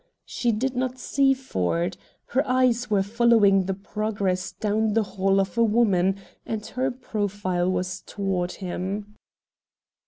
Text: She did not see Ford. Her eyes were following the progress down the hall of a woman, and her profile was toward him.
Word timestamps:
She 0.25 0.51
did 0.51 0.75
not 0.75 0.97
see 0.97 1.35
Ford. 1.35 1.95
Her 2.29 2.41
eyes 2.47 2.89
were 2.89 3.03
following 3.03 3.65
the 3.65 3.75
progress 3.75 4.51
down 4.51 4.93
the 4.93 5.03
hall 5.03 5.39
of 5.39 5.59
a 5.59 5.63
woman, 5.63 6.15
and 6.43 6.65
her 6.65 6.89
profile 6.89 7.71
was 7.71 8.01
toward 8.07 8.53
him. 8.53 9.13